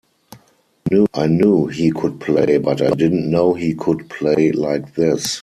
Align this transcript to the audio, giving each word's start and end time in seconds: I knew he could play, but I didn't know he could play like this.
I 1.13 1.27
knew 1.27 1.67
he 1.67 1.91
could 1.91 2.19
play, 2.19 2.57
but 2.57 2.81
I 2.81 2.89
didn't 2.89 3.29
know 3.29 3.53
he 3.53 3.75
could 3.75 4.09
play 4.09 4.51
like 4.51 4.95
this. 4.95 5.39